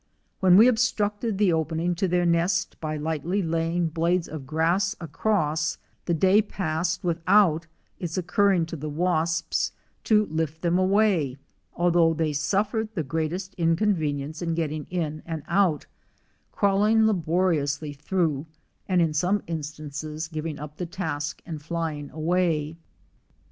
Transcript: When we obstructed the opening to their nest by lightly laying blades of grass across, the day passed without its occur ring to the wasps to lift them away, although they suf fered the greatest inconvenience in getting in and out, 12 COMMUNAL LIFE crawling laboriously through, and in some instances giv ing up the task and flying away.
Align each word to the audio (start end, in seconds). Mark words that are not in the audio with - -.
When 0.39 0.57
we 0.57 0.67
obstructed 0.67 1.37
the 1.37 1.53
opening 1.53 1.93
to 1.93 2.07
their 2.07 2.25
nest 2.25 2.75
by 2.81 2.97
lightly 2.97 3.43
laying 3.43 3.89
blades 3.89 4.27
of 4.27 4.47
grass 4.47 4.95
across, 4.99 5.77
the 6.05 6.13
day 6.15 6.41
passed 6.41 7.03
without 7.03 7.67
its 7.99 8.17
occur 8.17 8.49
ring 8.49 8.65
to 8.65 8.75
the 8.75 8.89
wasps 8.89 9.73
to 10.05 10.25
lift 10.25 10.63
them 10.63 10.79
away, 10.79 11.37
although 11.75 12.15
they 12.15 12.33
suf 12.33 12.71
fered 12.71 12.89
the 12.95 13.03
greatest 13.03 13.53
inconvenience 13.59 14.41
in 14.41 14.55
getting 14.55 14.87
in 14.89 15.21
and 15.23 15.43
out, 15.47 15.85
12 15.85 15.85
COMMUNAL 15.85 15.85
LIFE 15.85 16.51
crawling 16.51 17.05
laboriously 17.05 17.93
through, 17.93 18.47
and 18.89 19.03
in 19.03 19.13
some 19.13 19.43
instances 19.45 20.27
giv 20.27 20.47
ing 20.47 20.57
up 20.57 20.77
the 20.77 20.87
task 20.87 21.43
and 21.45 21.61
flying 21.61 22.09
away. 22.09 22.75